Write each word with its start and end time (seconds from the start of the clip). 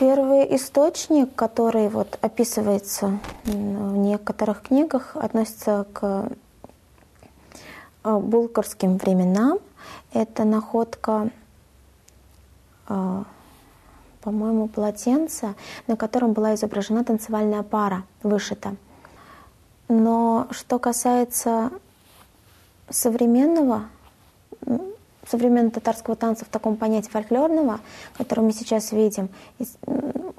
Первый 0.00 0.56
источник, 0.56 1.34
который 1.34 1.90
вот 1.90 2.18
описывается 2.22 3.18
в 3.44 3.96
некоторых 3.98 4.62
книгах, 4.62 5.14
относится 5.14 5.86
к 5.92 6.30
э, 8.04 8.16
булгарским 8.16 8.96
временам. 8.96 9.58
Это 10.14 10.44
находка, 10.44 11.28
э, 12.88 13.24
по-моему, 14.22 14.68
полотенца, 14.68 15.54
на 15.86 15.96
котором 15.96 16.32
была 16.32 16.54
изображена 16.54 17.04
танцевальная 17.04 17.62
пара, 17.62 18.04
вышита. 18.22 18.76
Но 19.88 20.46
что 20.50 20.78
касается 20.78 21.72
современного 22.88 23.82
современного 25.28 25.72
татарского 25.72 26.16
танца 26.16 26.44
в 26.44 26.48
таком 26.48 26.76
понятии 26.76 27.10
фольклорного, 27.10 27.80
который 28.16 28.40
мы 28.40 28.52
сейчас 28.52 28.92
видим, 28.92 29.28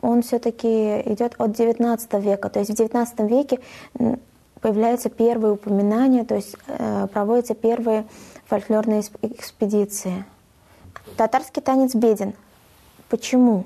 он 0.00 0.22
все-таки 0.22 1.00
идет 1.12 1.34
от 1.38 1.50
XIX 1.50 2.20
века. 2.20 2.48
То 2.48 2.60
есть 2.60 2.70
в 2.70 2.74
XIX 2.74 3.28
веке 3.28 3.60
появляются 4.60 5.10
первые 5.10 5.52
упоминания, 5.52 6.24
то 6.24 6.34
есть 6.34 6.56
э, 6.66 7.06
проводятся 7.12 7.54
первые 7.54 8.06
фольклорные 8.46 9.02
экспедиции. 9.22 10.24
Татарский 11.16 11.62
танец 11.62 11.94
беден. 11.94 12.34
Почему? 13.08 13.64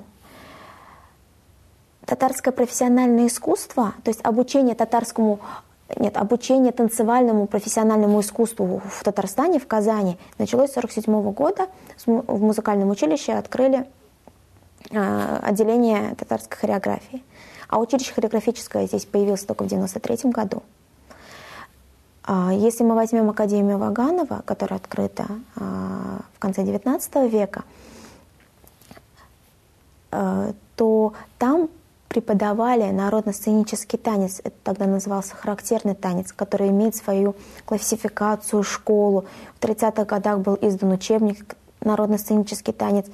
Татарское 2.06 2.52
профессиональное 2.52 3.28
искусство, 3.28 3.94
то 4.02 4.10
есть 4.10 4.20
обучение 4.22 4.74
татарскому 4.74 5.41
нет, 5.98 6.16
обучение 6.16 6.72
танцевальному 6.72 7.46
профессиональному 7.46 8.20
искусству 8.20 8.82
в 8.84 9.04
Татарстане, 9.04 9.58
в 9.58 9.66
Казани, 9.66 10.18
началось 10.38 10.70
с 10.70 10.76
1947 10.76 11.32
года. 11.32 11.66
В 12.06 12.42
музыкальном 12.42 12.91
училище 12.91 13.32
открыли 13.32 13.86
э, 14.91 15.38
отделение 15.42 16.14
татарской 16.16 16.58
хореографии. 16.58 17.22
А 17.69 17.78
училище 17.78 18.12
хореографическое 18.12 18.86
здесь 18.86 19.04
появилось 19.04 19.44
только 19.44 19.62
в 19.62 19.66
1993 19.66 20.30
году. 20.30 20.62
А 22.24 22.52
если 22.52 22.84
мы 22.84 22.94
возьмем 22.94 23.28
Академию 23.30 23.78
Ваганова, 23.78 24.42
которая 24.44 24.78
открыта 24.78 25.26
э, 25.56 25.60
в 26.34 26.38
конце 26.38 26.62
XIX 26.62 27.28
века, 27.28 27.64
то 30.76 31.12
преподавали 32.25 32.91
народно-сценический 32.91 33.98
танец. 33.98 34.41
Это 34.42 34.56
тогда 34.62 34.86
назывался 34.86 35.36
характерный 35.36 35.94
танец, 35.94 36.33
который 36.33 36.70
имеет 36.70 36.97
свою 36.97 37.36
классификацию, 37.66 38.62
школу. 38.62 39.27
В 39.61 39.62
30-х 39.62 40.05
годах 40.05 40.39
был 40.39 40.58
издан 40.62 40.92
учебник 40.92 41.55
«Народно-сценический 41.81 42.72
танец», 42.72 43.06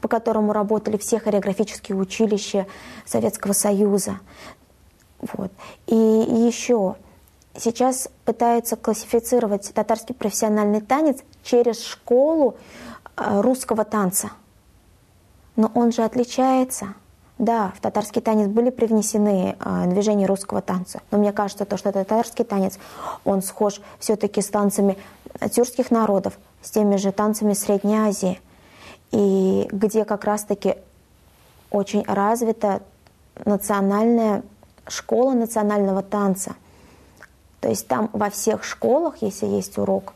по 0.00 0.08
которому 0.08 0.54
работали 0.54 0.96
все 0.96 1.18
хореографические 1.20 1.98
училища 1.98 2.66
Советского 3.04 3.52
Союза. 3.52 4.18
Вот. 5.20 5.52
И, 5.86 5.94
еще 5.94 6.96
сейчас 7.54 8.08
пытаются 8.24 8.76
классифицировать 8.76 9.70
татарский 9.74 10.14
профессиональный 10.14 10.80
танец 10.80 11.18
через 11.42 11.84
школу 11.84 12.56
э, 13.16 13.40
русского 13.42 13.84
танца. 13.84 14.30
Но 15.56 15.70
он 15.74 15.92
же 15.92 16.02
отличается– 16.02 16.94
да, 17.38 17.72
в 17.76 17.80
татарский 17.80 18.20
танец 18.20 18.48
были 18.48 18.70
привнесены 18.70 19.56
э, 19.58 19.84
движения 19.86 20.26
русского 20.26 20.60
танца, 20.60 21.00
но 21.10 21.18
мне 21.18 21.32
кажется, 21.32 21.64
то, 21.64 21.76
что 21.76 21.92
татарский 21.92 22.44
танец, 22.44 22.78
он 23.24 23.42
схож 23.42 23.80
все-таки 23.98 24.42
с 24.42 24.48
танцами 24.48 24.98
тюркских 25.52 25.90
народов, 25.90 26.38
с 26.62 26.70
теми 26.70 26.96
же 26.96 27.12
танцами 27.12 27.52
Средней 27.54 27.96
Азии, 27.96 28.40
и 29.12 29.68
где 29.70 30.04
как 30.04 30.24
раз-таки 30.24 30.76
очень 31.70 32.04
развита 32.04 32.82
национальная 33.44 34.42
школа 34.88 35.32
национального 35.32 36.02
танца. 36.02 36.56
То 37.60 37.68
есть 37.68 37.86
там 37.86 38.10
во 38.12 38.30
всех 38.30 38.64
школах, 38.64 39.18
если 39.20 39.46
есть 39.46 39.78
урок 39.78 40.12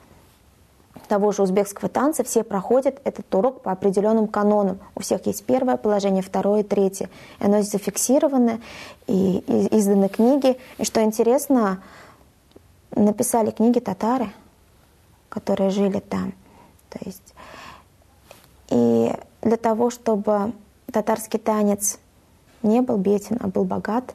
того 1.12 1.31
же 1.31 1.43
узбекского 1.43 1.91
танца 1.91 2.25
все 2.25 2.43
проходят 2.43 2.99
этот 3.05 3.34
урок 3.34 3.61
по 3.61 3.71
определенным 3.71 4.27
канонам. 4.27 4.78
У 4.95 5.00
всех 5.00 5.27
есть 5.27 5.45
первое 5.45 5.77
положение, 5.77 6.23
второе, 6.23 6.65
третье. 6.65 7.11
И 7.39 7.45
оно 7.45 7.61
зафиксировано, 7.61 8.62
и, 9.06 9.45
и 9.47 9.78
изданы 9.78 10.09
книги. 10.09 10.56
И 10.78 10.87
что 10.87 11.03
интересно, 11.03 11.83
написали 12.97 13.50
книги 13.50 13.78
татары, 13.78 14.33
которые 15.28 15.69
жили 15.69 15.99
там. 16.00 16.33
То 16.89 16.99
есть, 17.05 17.34
и 18.71 19.12
для 19.43 19.56
того, 19.59 19.91
чтобы 19.91 20.55
татарский 20.91 21.39
танец 21.39 21.99
не 22.62 22.81
был 22.81 22.97
беден, 22.97 23.37
а 23.39 23.49
был 23.49 23.65
богат, 23.65 24.15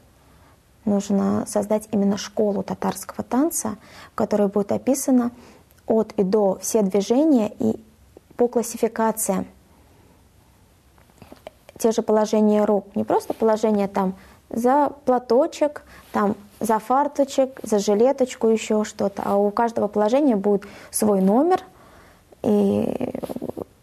нужно 0.84 1.46
создать 1.46 1.88
именно 1.92 2.18
школу 2.18 2.64
татарского 2.64 3.24
танца, 3.24 3.78
в 4.14 4.16
которой 4.16 4.48
будет 4.48 4.72
описано 4.72 5.30
от 5.88 6.14
и 6.18 6.24
до 6.24 6.60
все 6.62 6.82
движения 6.82 7.52
и 7.60 7.80
по 8.36 8.48
классификациям. 8.48 9.48
Те 11.78 11.92
же 11.92 12.02
положения 12.02 12.66
рук, 12.66 12.96
не 12.96 13.04
просто 13.04 13.34
положение 13.34 13.88
там 13.88 14.16
за 14.50 14.92
платочек, 15.06 15.84
там 16.12 16.36
за 16.60 16.80
фарточек, 16.80 17.60
за 17.64 17.80
жилеточку, 17.80 18.48
еще 18.48 18.84
что-то, 18.84 19.22
а 19.26 19.38
у 19.38 19.52
каждого 19.52 19.88
положения 19.88 20.36
будет 20.36 20.64
свой 20.92 21.22
номер. 21.22 21.62
И, 22.44 23.14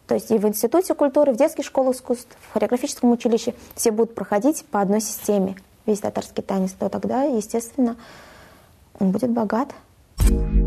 то 0.07 0.15
есть 0.15 0.31
и 0.31 0.39
в 0.39 0.47
Институте 0.47 0.95
культуры, 0.95 1.33
в 1.33 1.37
детских 1.37 1.65
школах 1.65 1.97
искусств, 1.97 2.37
в 2.41 2.53
хореографическом 2.53 3.11
училище 3.13 3.55
все 3.75 3.91
будут 3.91 4.15
проходить 4.15 4.65
по 4.67 4.81
одной 4.81 5.01
системе 5.01 5.57
весь 5.87 6.01
татарский 6.01 6.43
танец, 6.43 6.73
то 6.73 6.89
тогда, 6.89 7.23
естественно, 7.25 7.97
он 8.99 9.11
будет 9.11 9.31
богат. 9.31 9.69
thank 10.17 10.55
you 10.55 10.64